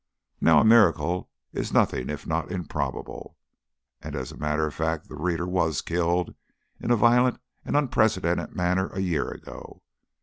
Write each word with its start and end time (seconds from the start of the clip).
Now 0.41 0.59
a 0.59 0.65
miracle 0.65 1.29
is 1.53 1.71
nothing 1.71 2.09
if 2.09 2.25
not 2.25 2.51
improbable, 2.51 3.37
and 4.01 4.15
as 4.15 4.31
a 4.31 4.35
matter 4.37 4.65
of 4.65 4.73
fact 4.73 5.07
the 5.07 5.15
reader 5.15 5.45
was 5.45 5.81
killed 5.83 6.33
in 6.79 6.89
a 6.89 6.95
violent 6.95 7.39
and 7.63 7.77
unprecedented 7.77 8.55
manner 8.55 8.87
a 8.87 8.99
year 9.01 9.29
ago. 9.29 9.83